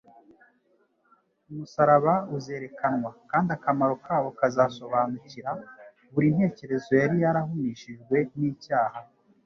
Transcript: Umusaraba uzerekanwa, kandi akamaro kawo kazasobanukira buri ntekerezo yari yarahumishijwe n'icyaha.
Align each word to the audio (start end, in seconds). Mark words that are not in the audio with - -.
Umusaraba 1.49 2.13
uzerekanwa, 2.37 3.11
kandi 3.31 3.49
akamaro 3.57 3.95
kawo 4.05 4.29
kazasobanukira 4.39 5.51
buri 6.13 6.27
ntekerezo 6.35 6.91
yari 7.01 7.15
yarahumishijwe 7.23 8.15
n'icyaha. 8.37 8.99